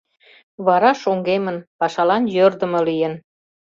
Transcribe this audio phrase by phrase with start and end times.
[0.65, 3.13] Вара шоҥгемын, пашалан йӧрдымӧ лийын.